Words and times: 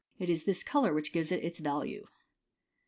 It 0.17 0.31
is 0.31 0.45
this 0.45 0.63
colour 0.63 0.95
which 0.95 1.13
gives 1.13 1.31
it 1.31 1.43
its 1.43 1.61
Talue. 1.61 2.07